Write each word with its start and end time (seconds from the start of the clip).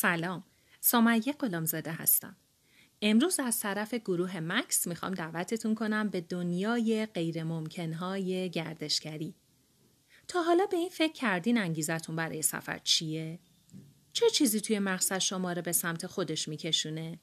سلام 0.00 0.44
سمیه 0.80 1.32
غلامزاده 1.32 1.92
هستم 1.92 2.36
امروز 3.02 3.40
از 3.40 3.60
طرف 3.60 3.94
گروه 3.94 4.40
مکس 4.40 4.86
می‌خوام 4.86 5.14
دعوتتون 5.14 5.74
کنم 5.74 6.08
به 6.08 6.20
دنیای 6.20 7.06
غیرممکنهای 7.06 8.50
گردشگری 8.50 9.34
تا 10.28 10.42
حالا 10.42 10.66
به 10.66 10.76
این 10.76 10.88
فکر 10.88 11.12
کردین 11.12 11.58
انگیزتون 11.58 12.16
برای 12.16 12.42
سفر 12.42 12.78
چیه؟ 12.78 13.38
چه 14.12 14.30
چیزی 14.30 14.60
توی 14.60 14.78
مقصد 14.78 15.18
شما 15.18 15.52
رو 15.52 15.62
به 15.62 15.72
سمت 15.72 16.06
خودش 16.06 16.48
میکشونه؟ 16.48 17.18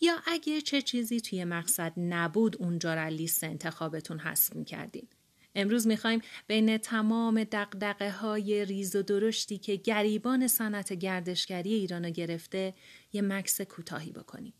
یا 0.00 0.14
اگه 0.26 0.60
چه 0.60 0.82
چیزی 0.82 1.20
توی 1.20 1.44
مقصد 1.44 1.92
نبود 1.96 2.56
اونجا 2.62 2.94
را 2.94 3.08
لیست 3.08 3.44
انتخابتون 3.44 4.18
حذف 4.18 4.56
می‌کردین؟ 4.56 5.08
امروز 5.54 5.86
می‌خوایم 5.86 6.20
بین 6.46 6.78
تمام 6.78 7.44
دقدقه 7.44 8.10
های 8.10 8.64
ریز 8.64 8.96
و 8.96 9.02
درشتی 9.02 9.58
که 9.58 9.76
گریبان 9.76 10.48
صنعت 10.48 10.92
گردشگری 10.92 11.72
ایران 11.72 12.10
گرفته 12.10 12.74
یه 13.12 13.22
مکس 13.22 13.60
کوتاهی 13.60 14.12
بکنیم 14.12 14.54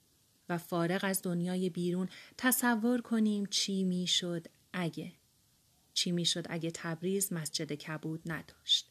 و 0.48 0.58
فارغ 0.58 1.00
از 1.04 1.22
دنیای 1.22 1.70
بیرون 1.70 2.08
تصور 2.38 3.00
کنیم 3.00 3.46
چی 3.46 3.84
می‌شد 3.84 4.46
اگه. 4.72 5.12
چی 5.94 6.12
می‌شد 6.12 6.46
اگه 6.50 6.70
تبریز 6.74 7.32
مسجد 7.32 7.72
کبود 7.72 8.22
نداشت. 8.26 8.90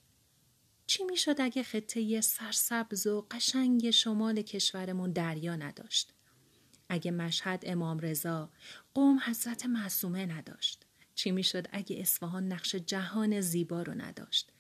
چی 0.88 1.04
می‌شد 1.04 1.36
اگه 1.40 1.64
خطه 1.64 2.22
سرسبز 2.22 3.08
و 3.08 3.28
قشنگ 3.32 3.92
شمال 3.92 4.42
کشورمون 4.42 5.12
دریا 5.12 5.56
نداشت. 5.56 6.14
اگه 6.90 7.12
مشهد 7.12 7.64
امام 7.66 8.00
رضا 8.00 8.50
قوم 8.94 9.20
حضرت 9.26 9.66
معصومه 9.66 10.26
نداشت. 10.26 10.81
چی 11.22 11.32
می‌شد 11.32 11.68
اگه 11.72 12.00
اصفهان 12.00 12.48
نقش 12.48 12.76
جهان 12.76 13.42
زیبا 13.42 13.82
رو 13.82 13.94
نداشت. 13.94 14.52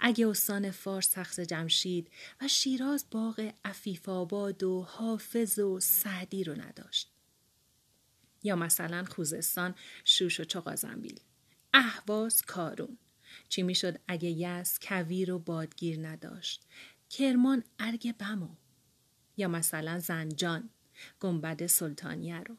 اگه 0.00 0.28
استان 0.28 0.70
فارس 0.70 1.08
تخت 1.08 1.40
جمشید 1.40 2.10
و 2.40 2.48
شیراز 2.48 3.06
باغ 3.10 3.52
عفیف 3.64 4.08
آباد 4.08 4.62
و 4.62 4.82
حافظ 4.82 5.58
و 5.58 5.80
سعدی 5.80 6.44
رو 6.44 6.54
نداشت. 6.62 7.12
یا 8.42 8.56
مثلا 8.56 9.04
خوزستان 9.04 9.74
شوش 10.04 10.40
و 10.40 10.44
چقازنبیل 10.44 11.20
اهواز 11.74 12.42
کارون. 12.42 12.98
چی 13.48 13.62
می‌شد 13.62 14.00
اگه 14.08 14.30
یس 14.30 14.78
کویر 14.82 15.32
و 15.32 15.38
بادگیر 15.38 16.08
نداشت. 16.08 16.66
کرمان 17.10 17.64
ارگ 17.78 18.16
بمو. 18.16 18.48
یا 19.36 19.48
مثلا 19.48 19.98
زنجان 19.98 20.70
گنبد 21.20 21.66
سلطانیه 21.66 22.40
رو. 22.40 22.56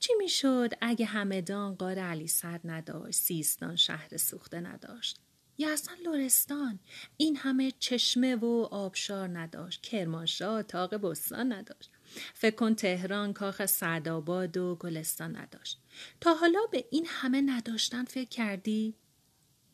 چی 0.00 0.12
می‌شد 0.18 0.70
اگه 0.80 1.06
همدان 1.06 1.74
قار 1.74 1.98
علی 1.98 2.26
سر 2.26 2.60
نداشت 2.64 3.18
سیستان 3.18 3.76
شهر 3.76 4.16
سوخته 4.16 4.60
نداشت؟ 4.60 5.20
یا 5.58 5.72
اصلا 5.72 5.94
لورستان 6.04 6.78
این 7.16 7.36
همه 7.36 7.72
چشمه 7.78 8.36
و 8.36 8.68
آبشار 8.70 9.38
نداشت 9.38 9.82
کرمانشاه 9.82 10.62
تاق 10.62 10.94
بستان 10.94 11.52
نداشت. 11.52 11.90
فکر 12.34 12.54
کن 12.54 12.74
تهران 12.74 13.32
کاخ 13.32 13.66
سعدآباد 13.66 14.56
و 14.56 14.76
گلستان 14.80 15.36
نداشت. 15.36 15.80
تا 16.20 16.34
حالا 16.34 16.60
به 16.72 16.84
این 16.90 17.06
همه 17.08 17.40
نداشتن 17.40 18.04
فکر 18.04 18.28
کردی؟ 18.28 18.94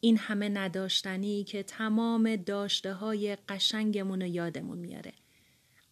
این 0.01 0.19
همه 0.19 0.49
نداشتنی 0.49 1.45
که 1.45 1.63
تمام 1.63 2.37
داشته 2.37 2.93
های 2.93 3.37
قشنگمون 3.37 4.23
و 4.23 4.27
یادمون 4.27 4.79
میاره. 4.79 5.13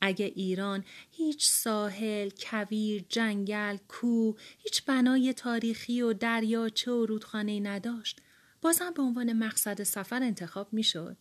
اگه 0.07 0.27
ایران 0.27 0.85
هیچ 1.11 1.47
ساحل، 1.47 2.31
کویر، 2.41 3.05
جنگل، 3.09 3.77
کوه، 3.89 4.37
هیچ 4.59 4.85
بنای 4.85 5.33
تاریخی 5.33 6.03
و 6.03 6.13
دریاچه 6.13 6.93
و 6.93 7.07
رودخانه 7.07 7.61
نداشت، 7.61 8.21
بازم 8.61 8.93
به 8.97 9.03
عنوان 9.03 9.33
مقصد 9.33 9.83
سفر 9.83 10.23
انتخاب 10.23 10.73
می‌شد. 10.73 11.17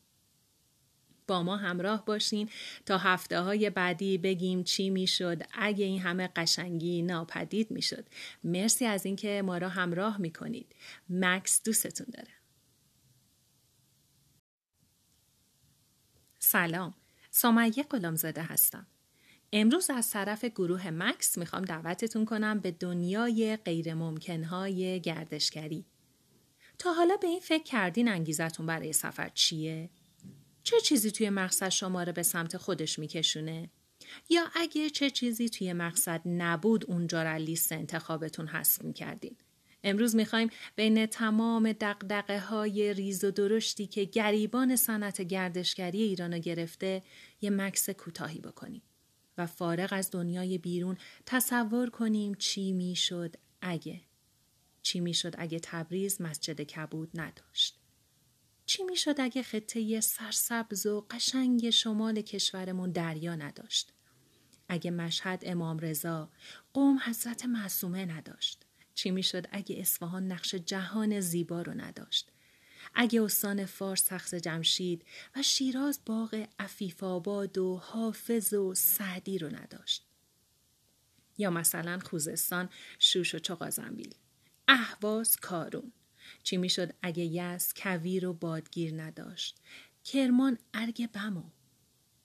با 1.27 1.43
ما 1.43 1.57
همراه 1.57 2.05
باشین 2.05 2.49
تا 2.85 2.97
هفته 2.97 3.39
های 3.39 3.69
بعدی 3.69 4.17
بگیم 4.17 4.63
چی 4.63 4.89
می‌شد 4.89 5.41
اگه 5.53 5.85
این 5.85 6.01
همه 6.01 6.29
قشنگی 6.35 7.01
ناپدید 7.01 7.71
می‌شد. 7.71 8.05
مرسی 8.43 8.85
از 8.85 9.05
اینکه 9.05 9.41
ما 9.45 9.57
را 9.57 9.69
همراه 9.69 10.17
می‌کنید. 10.17 10.75
مکس 11.09 11.63
دوستتون 11.63 12.07
داره. 12.13 12.33
سلام. 16.39 16.93
سمیه 17.35 17.83
غلامزاده 17.83 18.41
هستم. 18.41 18.87
امروز 19.53 19.89
از 19.89 20.09
طرف 20.09 20.45
گروه 20.45 20.89
مکس 20.89 21.37
می‌خوام 21.37 21.65
دعوتتون 21.65 22.25
کنم 22.25 22.59
به 22.59 22.71
دنیای 22.71 23.57
غیرممکنهای 23.57 25.01
گردشگری. 25.01 25.85
تا 26.79 26.93
حالا 26.93 27.17
به 27.17 27.27
این 27.27 27.39
فکر 27.39 27.63
کردین 27.63 28.07
انگیزتون 28.07 28.65
برای 28.65 28.93
سفر 28.93 29.29
چیه؟ 29.29 29.89
چه 30.63 30.81
چیزی 30.81 31.11
توی 31.11 31.29
مقصد 31.29 31.69
شما 31.69 32.03
رو 32.03 32.11
به 32.11 32.23
سمت 32.23 32.57
خودش 32.57 32.99
میکشونه؟ 32.99 33.69
یا 34.29 34.43
اگه 34.55 34.89
چه 34.89 35.09
چیزی 35.09 35.49
توی 35.49 35.73
مقصد 35.73 36.21
نبود 36.25 36.85
اونجا 36.91 37.23
را 37.23 37.37
لیست 37.37 37.71
انتخابتون 37.71 38.47
حذف 38.47 38.81
می‌کردین؟ 38.81 39.35
امروز 39.83 40.15
می‌خوایم 40.15 40.49
بین 40.75 41.05
تمام 41.05 41.71
دقدقه 41.71 42.39
های 42.39 42.93
ریز 42.93 43.23
و 43.23 43.31
درشتی 43.31 43.87
که 43.87 44.03
گریبان 44.03 44.75
صنعت 44.75 45.21
گردشگری 45.21 46.01
ایران 46.01 46.39
گرفته 46.39 47.03
یه 47.41 47.49
مکس 47.49 47.89
کوتاهی 47.89 48.39
بکنیم 48.39 48.81
و 49.37 49.45
فارغ 49.45 49.89
از 49.91 50.11
دنیای 50.11 50.57
بیرون 50.57 50.97
تصور 51.25 51.89
کنیم 51.89 52.33
چی 52.33 52.71
می‌شد 52.71 53.35
اگه. 53.61 54.01
چی 54.81 54.99
می‌شد 54.99 55.33
اگه 55.37 55.59
تبریز 55.59 56.21
مسجد 56.21 56.61
کبود 56.61 57.09
نداشت. 57.13 57.79
چی 58.65 58.83
می‌شد 58.83 59.15
اگه 59.19 59.43
خطه 59.43 60.01
سرسبز 60.01 60.85
و 60.85 61.05
قشنگ 61.09 61.69
شمال 61.69 62.21
کشورمون 62.21 62.91
دریا 62.91 63.35
نداشت. 63.35 63.93
اگه 64.67 64.91
مشهد 64.91 65.43
امام 65.45 65.79
رضا 65.79 66.29
قوم 66.73 66.99
حضرت 67.05 67.45
معصومه 67.45 68.05
نداشت. 68.05 68.62
چی 68.95 69.11
می‌شد؟ 69.11 69.47
اگه 69.51 69.79
اصفهان 69.79 70.31
نقش 70.31 70.55
جهان 70.55 71.19
زیبا 71.19 71.61
رو 71.61 71.73
نداشت. 71.73 72.31
اگه 72.95 73.21
استان 73.21 73.65
فارس 73.65 74.03
تخت 74.03 74.35
جمشید 74.35 75.05
و 75.35 75.41
شیراز 75.41 75.99
باغ 76.05 76.47
عفیف 76.59 77.03
آباد 77.03 77.57
و 77.57 77.77
حافظ 77.77 78.53
و 78.53 78.73
سعدی 78.75 79.37
رو 79.37 79.55
نداشت. 79.55 80.05
یا 81.37 81.49
مثلا 81.49 81.99
خوزستان 81.99 82.69
شوش 82.99 83.35
و 83.35 83.39
چقازنبیل 83.39 84.15
اهواز 84.67 85.35
کارون. 85.35 85.91
چی 86.43 86.57
می‌شد 86.57 86.93
اگه 87.01 87.23
یس 87.23 87.73
کویر 87.77 88.27
و 88.27 88.33
بادگیر 88.33 89.01
نداشت؟ 89.01 89.57
کرمان 90.03 90.57
ارگ 90.73 91.11
بمو 91.11 91.43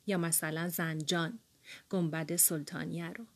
یا 0.07 0.19
مثلا 0.19 0.69
زنجان 0.69 1.39
گنبد 1.91 2.37
سلطانیه 2.37 3.09
رو. 3.09 3.27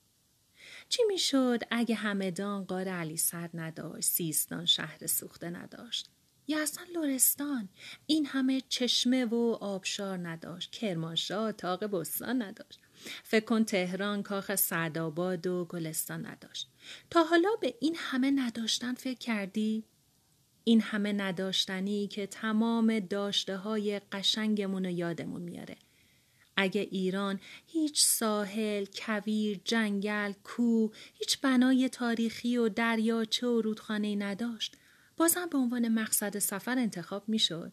چی 0.93 1.03
می‌شد 1.05 1.61
اگه 1.71 1.95
همدان 1.95 2.65
قار 2.65 2.89
علی 2.89 3.17
سر 3.17 3.51
نداشت 3.55 4.09
سیستان 4.09 4.67
شهر 4.67 5.07
سوخته 5.07 5.51
نداشت؟ 5.51 6.11
یا 6.49 6.63
اصلا 6.63 6.85
لورستان 6.95 7.69
این 8.07 8.27
همه 8.27 8.63
چشمه 8.69 9.25
و 9.25 9.59
آبشار 9.61 10.29
نداشت 10.29 10.71
کرمانشاه 10.71 11.53
تاق 11.53 11.85
بستان 11.85 12.43
نداشت. 12.43 12.81
فکر 13.23 13.45
کن 13.45 13.65
تهران 13.65 14.23
کاخ 14.23 14.55
سعدآباد 14.55 15.47
و 15.47 15.65
گلستان 15.65 16.27
نداشت. 16.27 16.69
تا 17.11 17.25
حالا 17.25 17.51
به 17.61 17.75
این 17.81 17.97
همه 17.99 18.31
نداشتن 18.31 18.95
فکر 18.95 19.19
کردی؟ 19.19 19.85
این 20.65 20.81
همه 20.81 21.13
نداشتنی 21.13 22.07
که 22.07 22.27
تمام 22.27 22.99
داشته 22.99 23.57
های 23.57 24.01
قشنگمون 24.13 24.87
و 24.87 24.91
یادمون 24.91 25.43
میاره. 25.43 25.77
اگه 26.63 26.81
ایران 26.81 27.41
هیچ 27.67 28.03
ساحل، 28.03 28.85
کویر، 28.95 29.61
جنگل، 29.65 30.33
کوه، 30.45 30.93
هیچ 31.15 31.41
بنای 31.41 31.89
تاریخی 31.89 32.57
و 32.57 32.69
دریاچه 32.69 33.47
و 33.47 33.61
رودخانه 33.61 34.17
نداشت، 34.17 34.77
بازم 35.17 35.49
به 35.51 35.59
عنوان 35.59 35.89
مقصد 35.89 36.39
سفر 36.39 36.79
انتخاب 36.79 37.29
می‌شد. 37.29 37.73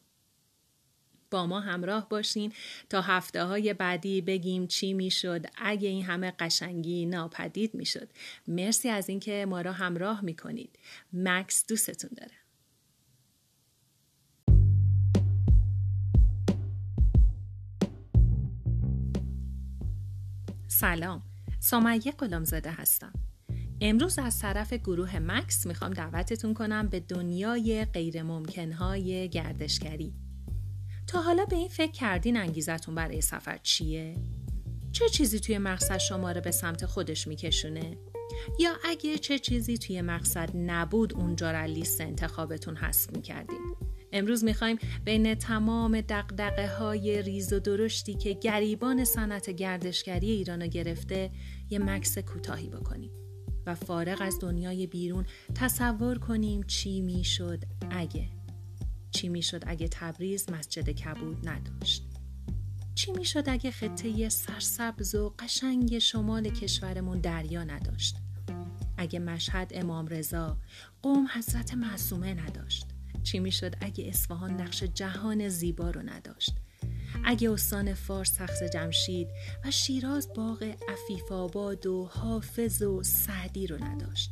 با 1.31 1.45
ما 1.45 1.59
همراه 1.59 2.09
باشین 2.09 2.53
تا 2.89 3.01
هفته 3.01 3.44
های 3.44 3.74
بعدی 3.74 4.21
بگیم 4.21 4.68
چی 4.68 4.94
می‌شد 4.94 5.45
اگه 5.57 5.89
این 5.89 6.06
همه 6.06 6.33
قشنگی 6.39 7.06
ناپدید 7.06 7.75
می‌شد. 7.75 8.09
مرسی 8.47 8.89
از 8.89 9.09
اینکه 9.09 9.45
ما 9.50 9.62
را 9.62 9.71
همراه 9.71 10.21
می‌کنید. 10.21 10.80
مکس 11.13 11.65
دوستتون 11.68 12.09
داره. 12.18 12.38
سلام 20.71 21.24
سمیه 21.60 22.12
غلامزاده 22.19 22.71
هستم 22.71 23.13
امروز 23.81 24.19
از 24.19 24.39
طرف 24.39 24.74
گروه 24.74 25.19
مکس 25.19 25.66
می‌خوام 25.66 25.94
دعوتتون 25.94 26.54
کنم 26.54 26.88
به 26.88 27.00
دنیای 27.00 27.86
غیرممکنهای 27.86 29.30
گردشگری 29.30 30.13
تا 31.07 31.21
حالا 31.21 31.45
به 31.45 31.56
این 31.56 31.68
فکر 31.68 31.92
کردین 31.92 32.38
انگیزتون 32.38 32.95
برای 32.95 33.21
سفر 33.21 33.57
چیه؟ 33.57 34.16
چه 34.92 35.10
چیزی 35.10 35.39
توی 35.39 35.57
مقصد 35.57 35.98
شما 35.98 36.31
رو 36.31 36.42
به 36.42 36.51
سمت 36.51 36.86
خودش 36.86 37.27
میکشونه؟ 37.27 37.98
یا 38.60 38.71
اگه 38.83 39.18
چه 39.18 39.39
چیزی 39.39 39.77
توی 39.77 40.01
مقصد 40.01 40.50
نبود 40.56 41.13
اونجا 41.13 41.51
را 41.51 41.66
لیست 41.66 42.01
انتخابتون 42.01 42.77
حذف 42.77 43.10
می‌کردین؟ 43.13 43.75
امروز 44.11 44.44
می‌خوایم 44.44 44.77
بین 45.06 45.35
تمام 45.35 46.01
دقدقه 46.01 46.75
های 46.75 47.21
ریز 47.21 47.53
و 47.53 47.59
درشتی 47.59 48.13
که 48.13 48.33
گریبان 48.33 49.06
صنعت 49.06 49.50
گردشگری 49.50 50.31
ایرانو 50.31 50.67
گرفته 50.67 51.31
یه 51.69 51.79
مکس 51.79 52.17
کوتاهی 52.17 52.69
بکنیم 52.69 53.11
و 53.65 53.75
فارغ 53.75 54.21
از 54.21 54.39
دنیای 54.41 54.88
بیرون 54.88 55.25
تصور 55.56 56.17
کنیم 56.17 56.63
چی 56.63 57.01
می‌شد 57.01 57.63
اگه. 57.91 58.29
چی 59.11 59.29
می‌شد 59.29 59.63
اگه 59.67 59.88
تبریز 59.88 60.50
مسجد 60.51 60.89
کبود 60.89 61.50
نداشت. 61.50 62.03
چی 62.95 63.11
می‌شد 63.11 63.44
اگه 63.47 63.71
خطه 63.71 64.29
سرسبز 64.29 65.15
و 65.15 65.33
قشنگ 65.39 66.00
شمال 66.00 66.50
کشورمون 66.50 67.19
دریا 67.19 67.63
نداشت. 67.63 68.15
اگه 68.97 69.19
مشهد 69.19 69.71
امام 69.75 70.07
رضا 70.07 70.57
قوم 71.01 71.27
حضرت 71.33 71.73
معصومه 71.73 72.33
نداشت. 72.33 72.85
چی 73.24 73.39
می‌شد؟ 73.39 73.75
اگه 73.81 74.07
اصفهان 74.07 74.62
نقش 74.62 74.83
جهان 74.83 75.50
زیبا 75.50 75.89
رو 75.89 76.01
نداشت. 76.01 76.56
اگه 77.25 77.51
استان 77.51 77.94
فارس 77.94 78.31
تخت 78.31 78.63
جمشید 78.63 79.27
و 79.66 79.71
شیراز 79.71 80.30
باغ 80.36 80.63
عفیف 80.63 81.31
آباد 81.31 81.86
و 81.86 82.06
حافظ 82.06 82.81
و 82.81 83.04
سعدی 83.04 83.68
رو 83.68 83.83
نداشت. 83.83 84.31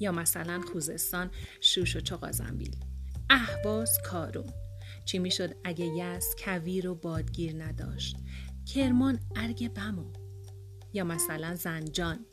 یا 0.00 0.12
مثلا 0.12 0.60
خوزستان 0.72 1.30
شوش 1.60 1.96
و 1.96 2.00
چقازنبیل 2.00 2.76
اهواز 3.30 3.98
کارون. 4.04 4.50
چی 5.04 5.18
می‌شد 5.18 5.54
اگه 5.64 5.86
یس 5.86 6.34
کویر 6.38 6.88
و 6.88 6.94
بادگیر 6.94 7.64
نداشت؟ 7.64 8.16
کرمان 8.74 9.18
ارگ 9.36 9.72
بمو. 9.72 10.12
یا 10.92 11.04
مثلا 11.04 11.54
زنجان 11.54 12.26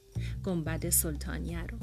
گنبد 0.43 0.89
سلطانیه 0.89 1.63
رو. 1.63 1.79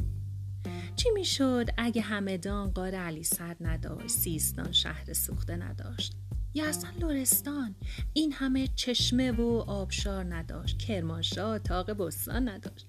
چی 0.97 1.11
می‌شد 1.11 1.67
اگه 1.77 2.03
همدان 2.03 2.71
قار 2.71 2.95
علی 2.95 3.23
سر 3.23 3.57
نداشت 3.61 4.09
سیستان 4.09 4.73
شهر 4.73 5.13
سوخته 5.13 5.57
نداشت؟ 5.57 6.13
یا 6.55 6.69
اصلا 6.69 6.91
لورستان 7.01 7.75
این 8.13 8.33
همه 8.33 8.69
چشمه 8.75 9.33
و 9.33 9.65
آبشار 9.67 10.35
نداشت 10.35 10.79
کرمانشاه 10.79 11.59
تاق 11.59 11.91
بستان 11.91 12.49
نداشت. 12.49 12.87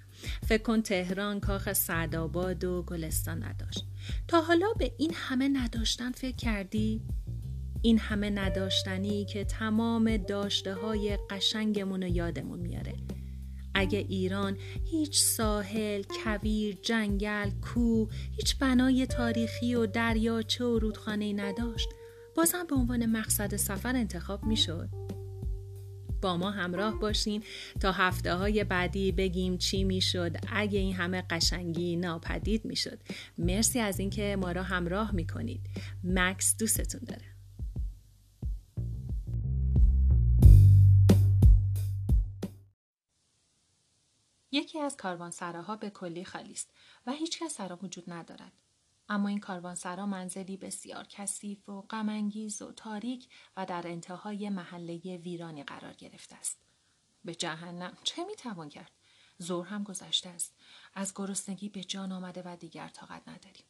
فکر 0.48 0.64
کن 0.64 0.82
تهران 0.82 1.40
کاخ 1.40 1.74
سعدآباد 1.74 2.64
و 2.64 2.84
گلستان 2.84 3.44
نداشت. 3.44 3.86
تا 4.28 4.42
حالا 4.42 4.68
به 4.78 4.92
این 4.98 5.12
همه 5.14 5.48
نداشتن 5.48 6.12
فکر 6.12 6.36
کردی؟ 6.36 7.02
این 7.82 8.00
همه 8.00 8.30
نداشتنی 8.30 9.26
که 9.26 9.44
تمام 9.44 10.18
داشته 10.18 10.74
های 10.74 11.18
قشنگمون 11.30 12.04
رو 12.04 12.10
یادمون 12.10 12.60
میاره. 12.60 12.94
اگه 13.78 14.00
ایران 14.00 14.58
هیچ 14.86 15.20
ساحل، 15.20 16.04
کویر، 16.04 16.78
جنگل، 16.82 17.50
کوه، 17.62 18.10
هیچ 18.32 18.58
بنای 18.58 19.06
تاریخی 19.06 19.76
و 19.76 19.86
دریاچه 19.86 20.66
و 20.66 20.80
رودخانه 20.80 21.34
نداشت 21.34 21.90
بازم 22.36 22.66
به 22.70 22.76
عنوان 22.76 23.06
مقصد 23.06 23.56
سفر 23.56 23.96
انتخاب 23.96 24.46
می‌شد. 24.46 24.90
با 26.22 26.38
ما 26.38 26.52
همراه 26.52 27.00
باشین 27.00 27.44
تا 27.80 27.92
هفته 27.92 28.34
های 28.34 28.64
بعدی 28.64 29.12
بگیم 29.12 29.58
چی 29.58 29.84
می‌شد 29.84 30.38
اگه 30.52 30.80
این 30.80 30.96
همه 30.96 31.24
قشنگی 31.30 31.96
ناپدید 31.96 32.66
می‌شد. 32.66 33.00
مرسی 33.38 33.80
از 33.80 34.00
اینکه 34.00 34.38
ما 34.40 34.52
را 34.52 34.64
همراه 34.64 35.16
می‌کنید. 35.16 35.62
مکس 36.04 36.58
دوستتون 36.58 37.02
داره. 37.08 37.37
یکی 44.52 44.80
از 44.80 44.98
کاروانسراها 44.98 45.76
به 45.76 45.90
کلی 45.90 46.26
خالی 46.26 46.52
است 46.52 46.74
و 47.06 47.12
هیچ 47.12 47.40
کس 47.40 47.58
در 47.58 47.86
وجود 47.86 48.12
ندارد. 48.12 48.54
اما 49.10 49.30
این 49.30 49.40
کاروانسرا 49.40 50.06
منزلی 50.06 50.58
بسیار 50.58 51.08
کثیف 51.08 51.70
و 51.70 51.82
غمانگیز 51.82 52.62
و 52.62 52.72
تاریک 52.72 53.30
و 53.58 53.66
در 53.66 53.88
انتهای 53.88 54.50
محله 54.50 55.18
ویرانی 55.18 55.64
قرار 55.64 55.94
گرفته 55.94 56.36
است. 56.36 56.60
به 57.26 57.36
جهنم 57.36 57.98
چه 58.04 58.26
می‌توان 58.26 58.70
کرد؟ 58.70 58.92
زور 59.38 59.66
هم 59.66 59.84
گذشته 59.84 60.30
است. 60.30 60.56
از 60.94 61.14
گرسنگی 61.16 61.70
به 61.70 61.84
جان 61.84 62.12
آمده 62.12 62.42
و 62.46 62.56
دیگر 62.56 62.88
طاقت 62.88 63.28
نداریم. 63.28 63.66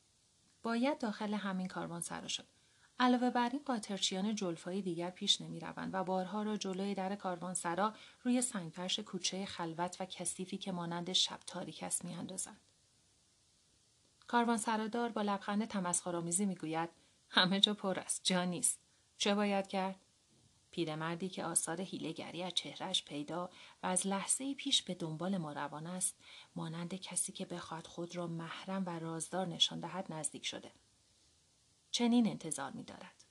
باید 0.64 1.00
داخل 1.00 1.34
همین 1.34 1.68
کاروانسرا 1.68 2.28
شد. 2.28 2.48
علاوه 3.00 3.30
بر 3.30 3.50
این 3.50 3.62
قاطرچیان 3.66 4.36
جلفایی 4.36 4.82
دیگر 4.82 5.10
پیش 5.10 5.42
نمی 5.42 5.60
روند 5.60 5.90
و 5.94 6.04
بارها 6.04 6.44
را 6.44 6.58
جلوی 6.58 6.96
در 6.96 7.16
کاروانسرا 7.16 7.94
روی 8.24 8.42
سنگفرش 8.42 9.00
کوچه 9.00 9.46
خلوت 9.46 9.98
و 10.00 10.06
کثیفی 10.06 10.58
که 10.58 10.72
مانند 10.72 11.14
شب 11.14 11.40
تاریک 11.48 11.84
است 11.84 12.06
می 12.06 12.14
اندازند. 12.14 12.62
کاروان 14.28 14.58
سرادار 14.58 15.10
با 15.10 15.22
لبخند 15.22 15.66
تمسخرآمیزی 15.66 16.46
می‌گوید 16.46 16.90
همه 17.30 17.60
جا 17.60 17.74
پر 17.74 18.00
است 18.00 18.24
جا 18.24 18.44
نیست. 18.44 18.80
چه 19.18 19.36
باید 19.36 19.68
کرد؟ 19.68 19.96
پیرمردی 20.72 21.30
که 21.30 21.46
آثار 21.46 21.82
هیلگری 21.82 22.44
از 22.44 22.54
چهرش 22.54 23.06
پیدا 23.06 23.50
و 23.84 23.88
از 23.88 24.08
لحظه 24.08 24.54
پیش 24.54 24.82
به 24.82 24.94
دنبال 24.94 25.38
ما 25.38 25.54
روان 25.54 25.88
است 25.88 26.16
مانند 26.56 26.96
کسی 26.96 27.32
که 27.32 27.46
بخواهد 27.46 27.88
خود 27.88 28.16
را 28.16 28.28
محرم 28.28 28.84
و 28.86 29.00
رازدار 29.00 29.48
نشان 29.48 29.80
دهد 29.80 30.14
نزدیک 30.14 30.46
شده. 30.46 30.72
چنین 31.98 32.28
انتظار 32.28 32.72
میدارد 32.72 33.24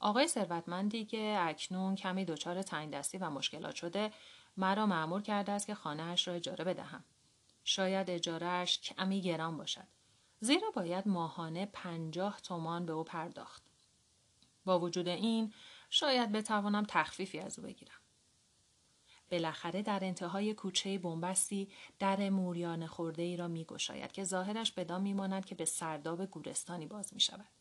آقای 0.00 0.28
ثروتمندی 0.28 1.04
که 1.04 1.36
اکنون 1.40 1.94
کمی 1.94 2.24
دچار 2.24 2.62
تنگ 2.62 2.94
دستی 2.94 3.18
و 3.18 3.30
مشکلات 3.30 3.74
شده 3.74 4.12
مرا 4.56 4.86
معمور 4.86 5.22
کرده 5.22 5.52
است 5.52 5.66
که 5.66 5.74
خانهاش 5.74 6.28
را 6.28 6.34
اجاره 6.34 6.64
بدهم 6.64 7.04
شاید 7.64 8.10
اجارهش 8.10 8.78
کمی 8.78 9.22
گران 9.22 9.56
باشد 9.56 9.86
زیرا 10.40 10.70
باید 10.70 11.08
ماهانه 11.08 11.66
پنجاه 11.66 12.40
تومان 12.40 12.86
به 12.86 12.92
او 12.92 13.04
پرداخت. 13.04 13.62
با 14.64 14.78
وجود 14.78 15.08
این 15.08 15.52
شاید 15.90 16.32
بتوانم 16.32 16.84
تخفیفی 16.88 17.38
از 17.38 17.58
او 17.58 17.64
بگیرم. 17.64 18.00
بالاخره 19.30 19.82
در 19.82 20.04
انتهای 20.04 20.54
کوچه 20.54 20.98
بنبستی 20.98 21.68
در 21.98 22.30
موریان 22.30 22.86
خورده 22.86 23.22
ای 23.22 23.36
را 23.36 23.48
می 23.48 23.64
گشاید 23.64 24.12
که 24.12 24.24
ظاهرش 24.24 24.72
بدان 24.72 25.02
می 25.02 25.12
ماند 25.12 25.44
که 25.44 25.54
به 25.54 25.64
سرداب 25.64 26.26
گورستانی 26.26 26.86
باز 26.86 27.14
می 27.14 27.20
شود. 27.20 27.57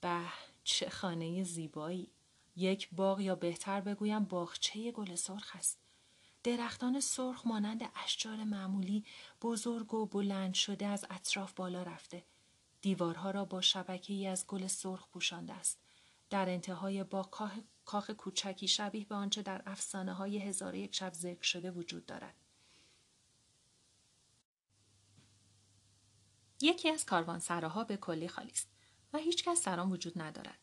به 0.00 0.20
چه 0.64 0.90
خانه 0.90 1.44
زیبایی! 1.44 2.10
یک 2.56 2.88
باغ 2.92 3.20
یا 3.20 3.34
بهتر 3.34 3.80
بگویم 3.80 4.24
باغچه 4.24 4.92
گل 4.92 5.14
سرخ 5.14 5.56
است. 5.56 5.78
درختان 6.42 7.00
سرخ 7.00 7.46
مانند 7.46 7.90
اشجار 8.04 8.44
معمولی 8.44 9.04
بزرگ 9.42 9.94
و 9.94 10.06
بلند 10.06 10.54
شده 10.54 10.86
از 10.86 11.06
اطراف 11.10 11.52
بالا 11.52 11.82
رفته. 11.82 12.24
دیوارها 12.82 13.30
را 13.30 13.44
با 13.44 13.60
شبکه 13.60 14.12
ای 14.12 14.26
از 14.26 14.46
گل 14.46 14.66
سرخ 14.66 15.06
پوشانده 15.08 15.52
است. 15.52 15.78
در 16.30 16.48
انتهای 16.48 17.04
با 17.04 17.22
کاخ, 17.22 17.52
کاخ 17.84 18.10
کوچکی 18.10 18.68
شبیه 18.68 19.04
به 19.04 19.14
آنچه 19.14 19.42
در 19.42 19.62
افسانه 19.66 20.12
های 20.12 20.38
هزار 20.38 20.74
یک 20.74 20.94
شب 20.94 21.12
ذکر 21.12 21.42
شده 21.42 21.70
وجود 21.70 22.06
دارد. 22.06 22.34
یکی 26.60 26.88
از 26.90 27.04
کاروانسراها 27.04 27.84
به 27.84 27.96
کلی 27.96 28.28
خالی 28.28 28.50
است 28.50 28.68
و 29.12 29.18
هیچ 29.18 29.44
کس 29.44 29.64
در 29.64 29.80
آن 29.80 29.92
وجود 29.92 30.22
ندارد. 30.22 30.58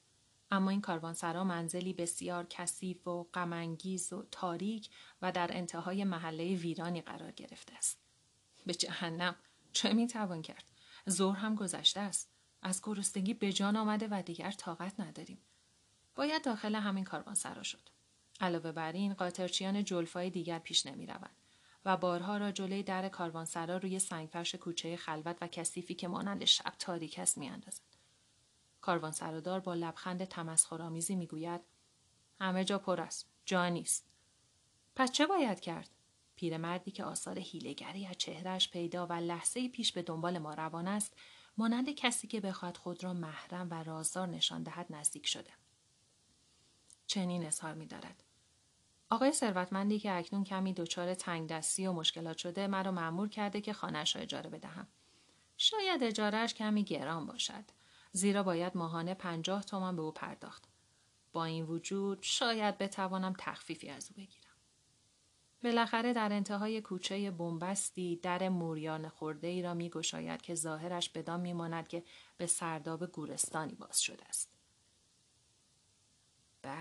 اما 0.51 0.69
این 0.69 0.81
کاروانسرا 0.81 1.43
منزلی 1.43 1.93
بسیار 1.93 2.47
کثیف 2.49 3.07
و 3.07 3.23
غمانگیز 3.33 4.13
و 4.13 4.25
تاریک 4.31 4.89
و 5.21 5.31
در 5.31 5.49
انتهای 5.57 6.03
محله 6.03 6.55
ویرانی 6.55 7.01
قرار 7.01 7.31
گرفته 7.31 7.75
است. 7.75 7.99
به 8.65 8.73
جهنم! 8.73 9.35
چه 9.73 9.93
می‌توان 9.93 10.41
کرد؟ 10.41 10.71
زور 11.05 11.35
هم 11.35 11.55
گذشته 11.55 11.99
است. 11.99 12.29
از 12.61 12.81
گرسنگی 12.83 13.33
به 13.33 13.53
جان 13.53 13.75
آمده 13.75 14.07
و 14.11 14.21
دیگر 14.21 14.51
طاقت 14.51 14.99
نداریم. 14.99 15.37
باید 16.15 16.43
داخل 16.43 16.75
همین 16.75 17.03
کاروانسرا 17.03 17.63
شد. 17.63 17.89
علاوه 18.39 18.71
بر 18.71 18.91
این 18.91 19.13
قاطرچیان 19.13 19.83
جلفای 19.83 20.29
دیگر 20.29 20.59
پیش 20.59 20.85
نمی 20.85 21.05
روند 21.05 21.35
و 21.85 21.97
بارها 21.97 22.37
را 22.37 22.51
جلوی 22.51 22.83
در 22.83 23.09
کاروانسرا 23.09 23.77
روی 23.77 23.99
سنگفرش 23.99 24.55
کوچه 24.55 24.97
خلوت 24.97 25.37
و 25.41 25.47
کثیفی 25.47 25.95
که 25.95 26.07
مانند 26.07 26.45
شب 26.45 26.73
تاریک 26.79 27.19
است 27.19 27.37
میاندازند. 27.37 27.86
کاروان 28.87 29.11
سرادار 29.11 29.59
با 29.59 29.73
لبخند 29.73 30.25
تمسخرآمیزی 30.25 31.15
می‌گوید 31.15 31.61
همه 32.41 32.63
جا 32.65 32.79
پر 32.79 33.01
است 33.01 33.29
جا 33.45 33.69
نیست. 33.69 34.05
پس 34.95 35.11
چه 35.11 35.25
باید 35.25 35.59
کرد؟ 35.59 35.89
پیرمردی 36.35 36.91
که 36.91 37.03
آثار 37.03 37.39
هیلگری 37.39 38.05
از 38.05 38.17
چهرهش 38.17 38.69
پیدا 38.69 39.07
و 39.07 39.13
لحظه 39.13 39.69
پیش 39.69 39.91
به 39.91 40.01
دنبال 40.01 40.37
ما 40.37 40.53
روان 40.53 40.87
است 40.87 41.13
مانند 41.57 41.89
کسی 41.89 42.27
که 42.27 42.39
بخواهد 42.39 42.77
خود 42.77 43.03
را 43.03 43.13
محرم 43.13 43.67
و 43.71 43.83
رازدار 43.83 44.27
نشان 44.27 44.63
دهد 44.63 44.85
نزدیک 44.89 45.27
شده. 45.27 45.51
چنین 47.07 47.45
اظهار 47.45 47.73
میدارد. 47.73 48.23
آقای 49.09 49.31
ثروتمندی 49.31 49.99
که 49.99 50.13
اکنون 50.13 50.43
کمی 50.43 50.73
دچار 50.73 51.13
تنگ 51.13 51.49
دستی 51.49 51.87
و 51.87 51.93
مشکلات 51.93 52.37
شده 52.37 52.67
مرا 52.67 52.91
معمور 52.91 53.29
کرده 53.29 53.61
که 53.61 53.73
خانهاش 53.73 54.15
را 54.15 54.21
اجاره 54.21 54.49
بدهم. 54.49 54.87
شاید 55.57 56.03
اجارهش 56.03 56.53
کمی 56.53 56.83
گران 56.83 57.25
باشد. 57.25 57.76
زیرا 58.17 58.43
باید 58.43 58.77
ماهانه 58.77 59.13
پنجاه 59.13 59.63
تومان 59.63 59.95
به 59.95 60.01
او 60.01 60.11
پرداخت. 60.11 60.67
با 61.33 61.45
این 61.45 61.65
وجود 61.65 62.19
شاید 62.21 62.77
بتوانم 62.77 63.33
تخفیفی 63.39 63.89
از 63.89 64.09
او 64.09 64.15
بگیرم. 64.17 64.47
بالاخره 65.63 66.13
در 66.13 66.33
انتهای 66.33 66.81
کوچه 66.81 67.31
بنبستی 67.31 68.15
در 68.15 68.49
موریان 68.49 69.09
خورده 69.09 69.47
ای 69.47 69.61
را 69.61 69.73
می 69.73 69.89
گشاید 69.89 70.41
که 70.41 70.55
ظاهرش 70.55 71.09
بدان 71.09 71.39
می 71.39 71.53
ماند 71.53 71.87
که 71.87 72.03
به 72.37 72.47
سرداب 72.47 73.05
گورستانی 73.05 73.75
باز 73.75 74.01
شده 74.01 74.25
است. 74.25 74.57
به 76.61 76.77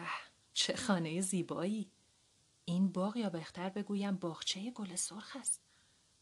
چه 0.52 0.76
خانه 0.76 1.20
زیبایی! 1.20 1.90
این 2.64 2.92
باغ 2.92 3.16
یا 3.16 3.30
بهتر 3.30 3.68
بگویم 3.68 4.16
باغچه 4.16 4.70
گل 4.70 4.94
سرخ 4.94 5.36
است. 5.40 5.62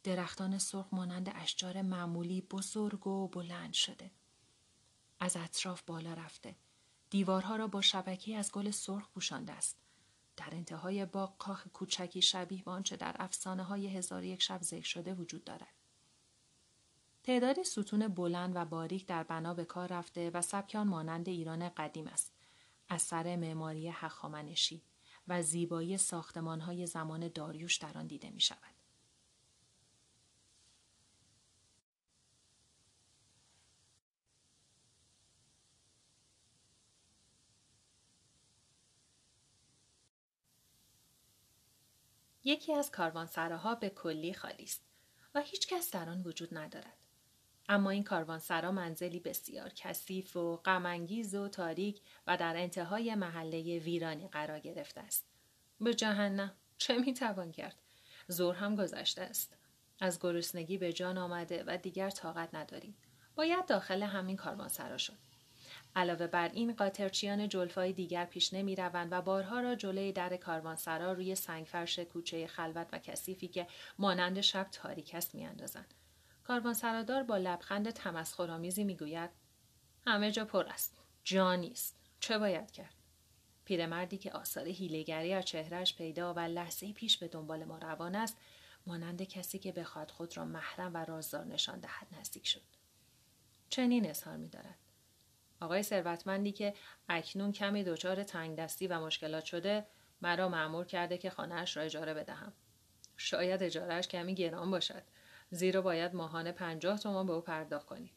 درختان 0.03 0.59
سرخ 0.59 0.87
مانند 0.93 1.33
اشجار 1.35 1.83
معمولی 1.83 2.41
بزرگ 2.41 3.07
و 3.07 3.29
بلند 3.29 3.73
شده. 3.73 4.11
از 5.21 5.37
اطراف 5.37 5.83
بالا 5.83 6.15
رفته. 6.15 6.57
دیوارها 7.11 7.57
را 7.57 7.67
با 7.67 7.81
شبکی 7.81 8.35
از 8.35 8.53
گل 8.53 8.71
سرخ 8.71 9.09
پوشانده 9.09 9.53
است. 9.53 9.77
در 10.37 10.49
انتهای 10.53 11.07
باغ 11.07 11.39
کاخ 11.39 11.69
کوچکی 11.69 12.23
شبیه 12.23 12.63
به 12.63 12.71
آنچه 12.71 12.97
در 12.97 13.17
افسانه 13.19 13.63
های 13.63 13.87
هزار 13.87 14.25
یک 14.25 14.43
شب 14.43 14.63
ذکر 14.63 14.87
شده 14.87 15.15
وجود 15.15 15.45
دارد. 15.45 15.75
تعدادی 17.23 17.65
ستون 17.65 18.09
بلند 18.09 18.57
و 18.57 18.65
باریک 18.65 19.07
در 19.07 19.23
بنا 19.23 19.55
به 19.55 19.65
کار 19.65 19.89
رفته 19.89 20.31
و 20.31 20.43
سبکان 20.43 20.89
مانند 20.89 21.29
ایران 21.29 21.69
قدیم 21.69 22.07
است. 22.07 22.33
اثر 22.89 23.37
معماری 23.37 23.89
هخامنشی 23.89 24.83
و 25.29 25.43
زیبایی 25.43 25.99
ساختمان 25.99 26.61
های 26.61 26.87
زمان 26.87 27.29
داریوش 27.29 27.77
در 27.77 27.99
آن 27.99 28.07
دیده 28.07 28.31
می 28.31 28.41
شود. 28.41 28.75
یکی 42.45 42.75
از 42.75 42.91
کاروانسراها 42.91 43.75
به 43.75 43.91
کلی 43.91 44.35
خالی 44.35 44.65
است 44.65 44.83
و 45.35 45.41
هیچ 45.41 45.67
کس 45.67 45.91
در 45.91 46.09
آن 46.09 46.23
وجود 46.23 46.59
ندارد. 46.59 46.97
اما 47.69 47.91
این 47.91 48.05
کاروانسرا 48.05 48.73
منزلی 48.73 49.21
بسیار 49.21 49.69
کثیف 49.69 50.37
و 50.37 50.57
غمانگیز 50.57 51.35
و 51.35 51.49
تاریک 51.49 52.01
و 52.27 52.37
در 52.37 52.57
انتهای 52.57 53.15
محله 53.15 53.79
ویرانی 53.79 54.29
قرار 54.29 54.61
گرفته 54.61 55.01
است. 55.01 55.27
به 55.81 55.95
جهنم 55.95 56.53
چه 56.79 56.99
می‌توان 56.99 57.53
کرد؟ 57.53 57.77
زور 58.29 58.55
هم 58.55 58.77
گذشته 58.77 59.23
است. 59.23 59.57
از 60.01 60.19
گرسنگی 60.21 60.79
به 60.79 60.93
جان 60.93 61.19
آمده 61.19 61.65
و 61.67 61.77
دیگر 61.77 62.11
طاقت 62.11 62.55
نداریم. 62.55 62.97
باید 63.35 63.67
داخل 63.67 64.03
همین 64.03 64.37
کاروانسرا 64.37 64.99
شد. 64.99 65.19
علاوه 65.97 66.27
بر 66.27 66.49
این 66.49 66.73
قاطرچیان 66.73 67.49
جلفای 67.49 67.93
دیگر 67.93 68.25
پیش 68.25 68.55
نمی 68.55 68.77
روند 68.77 69.09
و 69.13 69.23
بارها 69.23 69.61
را 69.61 69.75
جلوی 69.75 70.13
در 70.13 70.37
کاروانسرا 70.37 71.13
روی 71.13 71.35
سنگفرش 71.35 71.99
کوچه 71.99 72.47
خلوت 72.47 72.89
و 72.93 72.99
کثیفی 72.99 73.49
که 73.49 73.67
مانند 73.99 74.41
شب 74.41 74.69
تاریک 74.73 75.15
است 75.15 75.35
میاندازند. 75.35 75.95
کاروانسرادار 76.45 77.23
با 77.23 77.37
لبخند 77.37 77.91
تمسخرآمیزی 77.91 78.85
می‌گوید 78.85 79.31
همه 80.07 80.31
جا 80.31 80.45
پر 80.45 80.67
است 80.67 80.99
جا 81.25 81.55
نیست 81.55 81.97
چه 82.21 82.39
باید 82.39 82.71
کرد؟ 82.71 82.95
پیرمردی 83.65 84.19
که 84.19 84.33
آثار 84.33 84.69
هیلگری 84.69 85.33
از 85.33 85.45
چهرهش 85.45 85.95
پیدا 85.95 86.35
و 86.35 86.39
لحظه 86.39 86.93
پیش 86.93 87.19
به 87.19 87.29
دنبال 87.29 87.65
ما 87.65 87.79
روان 87.79 88.15
است 88.15 88.37
مانند 88.87 89.23
کسی 89.23 89.59
که 89.59 89.73
بخواد 89.73 90.11
خود 90.11 90.37
را 90.37 90.45
محرم 90.45 90.95
و 90.95 91.05
رازدار 91.05 91.45
نشان 91.45 91.81
دهد 91.81 92.07
نزدیک 92.21 92.47
شد. 92.47 92.61
چنین 93.69 94.11
اظهار 94.11 94.37
میدارد. 94.37 94.79
آقای 95.61 95.83
ثروتمندی 95.83 96.53
که 96.53 96.75
اکنون 97.09 97.53
کمی 97.53 97.85
دچار 97.85 98.23
تنگ 98.23 98.57
دستی 98.57 98.87
و 98.87 99.01
مشکلات 99.01 99.45
شده 99.45 99.87
مرا 100.23 100.49
معمور 100.49 100.85
کرده 100.85 101.19
که 101.19 101.31
خانهاش 101.31 101.77
را 101.77 101.83
اجاره 101.83 102.15
بدهم. 102.15 102.53
شاید 103.17 103.63
اجارهش 103.63 104.09
کمی 104.09 104.35
گران 104.35 104.71
باشد. 104.71 105.03
زیرا 105.51 105.83
باید 105.83 106.15
ماهانه 106.15 106.53
پنجاه 106.53 106.99
تومان 106.99 107.27
به 107.27 107.33
او 107.33 107.41
پرداخت 107.41 107.87
کنی. 107.87 108.13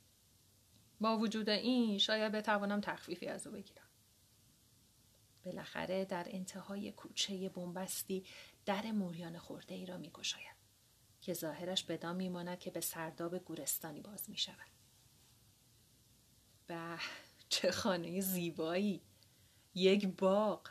با 1.02 1.18
وجود 1.18 1.50
این 1.50 1.98
شاید 1.98 2.32
بتوانم 2.32 2.82
تخفیفی 2.82 3.28
از 3.28 3.48
او 3.48 3.54
بگیرم. 3.54 3.88
بالاخره 5.46 6.06
در 6.06 6.26
انتهای 6.30 6.92
کوچه 6.92 7.50
بنبستی 7.50 8.26
در 8.66 8.92
موریان 8.92 9.38
خورده 9.38 9.76
ای 9.76 9.86
را 9.86 9.98
می 9.98 10.10
گشاید 10.10 10.58
که 11.22 11.34
ظاهرش 11.34 11.84
بدان 11.84 12.16
میماند 12.16 12.60
که 12.60 12.72
به 12.72 12.82
سرداب 12.82 13.38
گورستانی 13.38 14.02
باز 14.02 14.30
می 14.30 14.38
شود. 14.38 14.68
به 16.68 16.98
چه 17.50 17.72
خانه 17.72 18.22
زیبایی. 18.22 19.02
یک 19.76 20.08
باغ. 20.08 20.70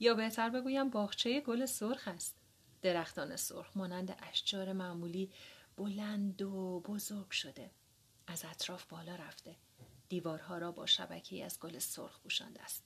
یا 0.00 0.14
بهتر 0.14 0.50
بگویم 0.50 0.90
باغچه 0.90 1.40
گل 1.40 1.66
سرخ 1.66 2.08
است. 2.08 2.36
درختان 2.82 3.36
سرخ 3.36 3.76
مانند 3.76 4.16
اشجار 4.22 4.72
معمولی 4.72 5.32
بلند 5.76 6.42
و 6.42 6.80
بزرگ 6.80 7.30
شده. 7.30 7.70
از 8.26 8.44
اطراف 8.44 8.84
بالا 8.84 9.14
رفته. 9.14 9.56
دیوارها 10.08 10.58
را 10.58 10.72
با 10.72 10.86
شبکی 10.86 11.42
از 11.42 11.60
گل 11.60 11.78
سرخ 11.78 12.20
پوشانده 12.20 12.62
است. 12.62 12.84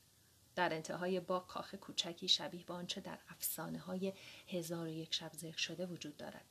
در 0.54 0.74
انتهای 0.74 1.20
باغ 1.20 1.46
کاخ 1.46 1.74
کوچکی 1.74 2.28
شبیه 2.28 2.64
به 2.64 2.74
آنچه 2.74 3.00
در 3.00 3.18
افسانه 3.28 3.78
های 3.78 4.12
هزار 4.48 4.86
و 4.86 4.90
یک 4.90 5.14
شب 5.14 5.32
ذکر 5.32 5.56
شده 5.56 5.86
وجود 5.86 6.16
دارد. 6.16 6.44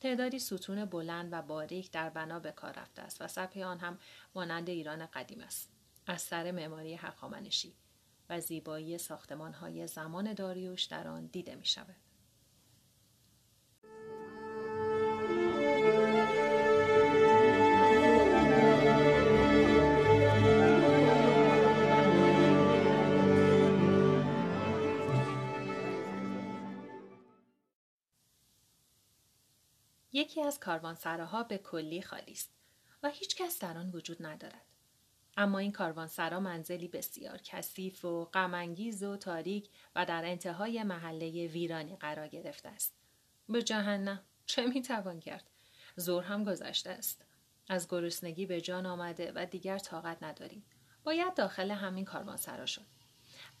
تعدادی 0.00 0.38
ستون 0.38 0.84
بلند 0.84 1.32
و 1.32 1.42
باریک 1.42 1.90
در 1.90 2.10
بنا 2.10 2.38
به 2.40 2.52
کار 2.52 2.72
رفته 2.72 3.02
است 3.02 3.20
و 3.20 3.28
سبک 3.28 3.56
آن 3.56 3.78
هم 3.78 3.98
مانند 4.34 4.70
ایران 4.70 5.06
قدیم 5.06 5.40
است. 5.40 5.73
اثر 6.06 6.50
معماری 6.50 6.94
هخامنشی 6.94 7.76
و 8.30 8.40
زیبایی 8.40 8.98
های 9.60 9.86
زمان 9.86 10.34
داریوش 10.34 10.84
در 10.84 11.08
آن 11.08 11.26
دیده 11.26 11.54
می 11.54 11.66
شود. 11.66 11.96
یکی 30.12 30.42
از 30.42 30.60
کاروانسراها 30.60 31.42
به 31.42 31.58
کلی 31.58 32.02
خالی 32.02 32.32
است 32.32 32.50
و 33.02 33.08
هیچ 33.08 33.36
کس 33.36 33.58
در 33.58 33.78
آن 33.78 33.90
وجود 33.90 34.26
ندارد. 34.26 34.73
اما 35.36 35.58
این 35.58 35.72
کاروانسرا 35.72 36.40
منزلی 36.40 36.88
بسیار 36.88 37.40
کثیف 37.44 38.04
و 38.04 38.24
غمانگیز 38.24 39.02
و 39.02 39.16
تاریک 39.16 39.68
و 39.96 40.04
در 40.06 40.24
انتهای 40.24 40.82
محله 40.82 41.46
ویرانی 41.46 41.96
قرار 41.96 42.28
گرفته 42.28 42.68
است. 42.68 42.94
به 43.48 43.62
جهنم 43.62 44.20
چه 44.46 44.66
می‌توان 44.66 45.20
کرد؟ 45.20 45.44
زور 45.96 46.22
هم 46.22 46.44
گذشته 46.44 46.90
است. 46.90 47.24
از 47.68 47.88
گرسنگی 47.88 48.46
به 48.46 48.60
جان 48.60 48.86
آمده 48.86 49.32
و 49.34 49.46
دیگر 49.46 49.78
طاقت 49.78 50.22
نداریم. 50.22 50.64
باید 51.04 51.34
داخل 51.34 51.70
همین 51.70 52.04
کاروانسرا 52.04 52.66
شد. 52.66 52.86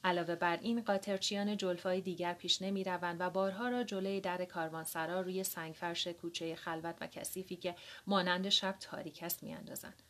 علاوه 0.04 0.34
بر 0.34 0.56
این 0.56 0.80
قاطرچیان 0.80 1.56
جلفای 1.56 2.00
دیگر 2.00 2.34
پیش 2.34 2.62
نمی 2.62 2.84
روند 2.84 3.16
و 3.20 3.30
بارها 3.30 3.68
را 3.68 3.84
جلوی 3.84 4.20
در 4.20 4.44
کاروانسرا 4.44 5.20
روی 5.20 5.44
سنگفرش 5.44 6.06
کوچه 6.06 6.56
خلوت 6.56 6.96
و 7.00 7.06
کثیفی 7.06 7.56
که 7.56 7.76
مانند 8.06 8.48
شب 8.48 8.76
تاریک 8.80 9.22
است 9.22 9.42
میاندازند. 9.42 10.02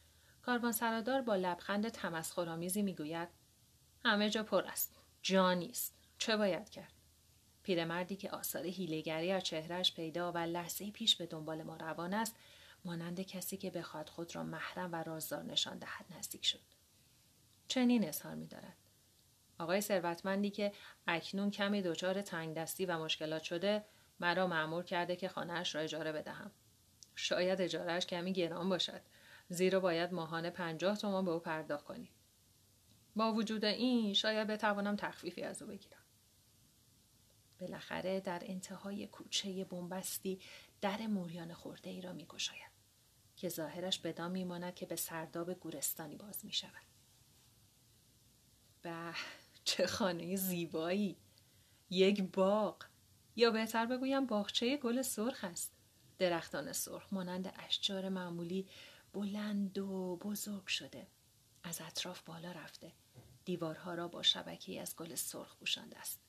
کاروانسرادار 0.46 1.22
با 1.22 1.36
لبخند 1.36 1.88
تمسخرآمیزی 1.88 2.82
می‌گوید 2.82 3.28
همه 4.04 4.30
جا 4.30 4.42
پر 4.42 4.64
است. 4.64 4.98
جا 5.22 5.54
نیست. 5.54 5.94
چه 6.18 6.36
باید 6.36 6.70
کرد؟ 6.70 6.92
پیرمردی 7.62 8.16
که 8.16 8.30
آثار 8.30 8.66
هیلگری 8.66 9.32
از 9.32 9.42
چهرهش 9.42 9.92
پیدا 9.92 10.32
و 10.32 10.38
لحظه 10.38 10.90
پیش 10.90 11.16
به 11.16 11.26
دنبال 11.26 11.62
ما 11.62 11.76
روان 11.76 12.14
است 12.14 12.36
مانند 12.84 13.20
کسی 13.20 13.56
که 13.56 13.70
بخواد 13.70 14.08
خود 14.08 14.36
را 14.36 14.42
محرم 14.42 14.92
و 14.92 15.02
رازدار 15.02 15.42
نشان 15.42 15.78
دهد 15.78 16.06
نزدیک 16.18 16.46
شد. 16.46 16.60
چنین 17.68 18.08
اظهار 18.08 18.34
میدارد. 18.34 18.76
آقای 19.58 19.80
ثروتمندی 19.80 20.50
که 20.50 20.72
اکنون 21.06 21.50
کمی 21.50 21.82
دچار 21.82 22.22
تنگ 22.22 22.56
دستی 22.56 22.86
و 22.86 22.98
مشکلات 22.98 23.42
شده 23.42 23.84
مرا 24.20 24.46
معمور 24.46 24.84
کرده 24.84 25.16
که 25.16 25.28
خانهاش 25.28 25.74
را 25.74 25.80
اجاره 25.80 26.12
بدهم. 26.12 26.50
شاید 27.14 27.60
اجارهش 27.60 28.06
کمی 28.06 28.32
گران 28.32 28.68
باشد. 28.68 29.00
زیرا 29.48 29.80
باید 29.80 30.12
ماهانه 30.12 30.50
پنجاه 30.50 30.96
تومان 30.96 31.24
به 31.24 31.30
او 31.30 31.38
پرداخت 31.38 31.84
کنی. 31.84 32.10
با 33.16 33.32
وجود 33.32 33.64
این 33.64 34.14
شاید 34.14 34.46
بتوانم 34.46 34.96
تخفیفی 34.96 35.42
از 35.42 35.62
او 35.62 35.68
بگیرم. 35.68 36.04
بالاخره 37.60 38.20
در 38.20 38.42
انتهای 38.46 39.06
کوچه 39.06 39.64
بنبستی 39.64 40.40
در 40.80 41.06
موریان 41.06 41.54
خورده 41.54 41.90
ای 41.90 42.00
را 42.00 42.12
می 42.12 42.26
گشاید 42.26 42.74
که 43.36 43.48
ظاهرش 43.48 43.98
بدان 43.98 44.30
میماند 44.30 44.74
که 44.74 44.86
به 44.86 44.96
سرداب 44.96 45.54
گورستانی 45.54 46.16
باز 46.16 46.44
می 46.44 46.52
شود. 46.52 46.84
به 48.82 49.14
چه 49.64 49.86
خانه 49.86 50.36
زیبایی 50.36 51.16
یک 51.90 52.22
باغ 52.22 52.84
یا 53.36 53.50
بهتر 53.50 53.86
بگویم 53.86 54.26
باغچه 54.26 54.76
گل 54.76 55.02
سرخ 55.02 55.44
است 55.44 55.72
درختان 56.18 56.72
سرخ 56.72 57.12
مانند 57.12 57.52
اشجار 57.56 58.08
معمولی 58.08 58.68
بلند 59.14 59.78
و 59.78 60.16
بزرگ 60.16 60.66
شده 60.66 61.06
از 61.62 61.80
اطراف 61.80 62.22
بالا 62.22 62.52
رفته 62.52 62.92
دیوارها 63.44 63.94
را 63.94 64.08
با 64.08 64.22
شبکی 64.22 64.78
از 64.78 64.96
گل 64.96 65.14
سرخ 65.14 65.56
پوشانده 65.56 65.98
است 65.98 66.20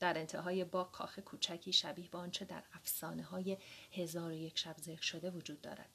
در 0.00 0.18
انتهای 0.18 0.64
باغ 0.64 0.92
کاخ 0.92 1.18
کوچکی 1.18 1.72
شبیه 1.72 2.08
به 2.08 2.18
آنچه 2.18 2.44
در 2.44 2.62
افسانه 2.72 3.22
های 3.22 3.58
هزار 3.92 4.30
و 4.30 4.34
یک 4.34 4.58
شب 4.58 4.76
ذکر 4.78 5.02
شده 5.02 5.30
وجود 5.30 5.60
دارد. 5.60 5.90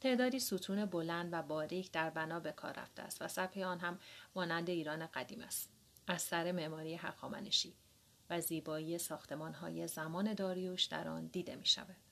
تعدادی 0.00 0.40
ستون 0.40 0.84
بلند 0.84 1.28
و 1.32 1.42
باریک 1.42 1.92
در 1.92 2.10
بنا 2.10 2.40
به 2.40 2.52
کار 2.52 2.72
رفته 2.72 3.02
است 3.02 3.22
و 3.22 3.28
سطح 3.28 3.60
آن 3.60 3.78
هم 3.78 3.98
مانند 4.34 4.70
ایران 4.70 5.06
قدیم 5.06 5.40
است. 5.40 5.70
از 6.06 6.22
سر 6.22 6.52
معماری 6.52 6.94
حقامنشی 6.94 7.74
و 8.30 8.40
زیبایی 8.40 8.98
ساختمان 8.98 9.54
های 9.54 9.88
زمان 9.88 10.34
داریوش 10.34 10.84
در 10.84 11.08
آن 11.08 11.26
دیده 11.26 11.56
می 11.56 11.66
شود. 11.66 12.05